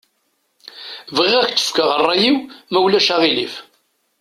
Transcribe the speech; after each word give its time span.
Bɣiɣ 1.15 1.39
ad 1.41 1.47
ak-d-fkeɣ 1.47 1.89
ṛṛay-iw 1.99 2.37
ma 2.71 2.79
ulac 2.85 3.07
aɣilif. 3.15 3.53